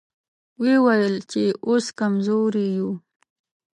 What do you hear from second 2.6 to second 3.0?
يو.